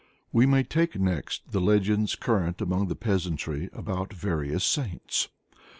[0.31, 5.29] We may take next the legends current among the peasantry about various saints.